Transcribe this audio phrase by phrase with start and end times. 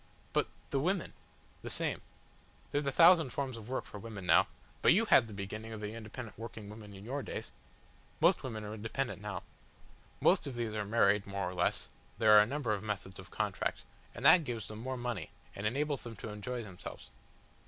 [0.33, 1.13] "But the women?"
[1.61, 2.01] "The same.
[2.71, 4.47] There's a thousand forms of work for women now.
[4.81, 7.51] But you had the beginning of the independent working woman in your days.
[8.19, 9.43] Most women are independent now.
[10.19, 13.29] Most of these are married more or less there are a number of methods of
[13.29, 13.83] contract
[14.15, 17.11] and that gives them more money, and enables them to enjoy themselves."